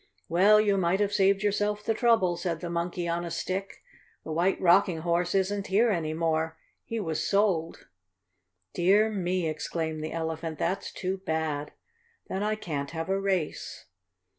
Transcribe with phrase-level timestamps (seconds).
[0.27, 3.83] "Well, you might have saved yourself the trouble," said the Monkey on a Stick.
[4.23, 6.57] "The White Rocking Horse isn't here any more.
[6.83, 7.85] He was sold."
[8.73, 10.57] "Dear me!" exclaimed the Elephant.
[10.57, 11.73] "That's too bad!
[12.29, 13.85] Then I can't have a race."